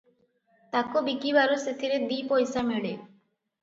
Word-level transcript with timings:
ତାକୁ 0.71 1.05
ବିକିବାରୁ 1.11 1.61
ସେଥିରେ 1.69 2.03
ଦିପଇସା 2.09 2.69
ମିଳେ। 2.75 2.99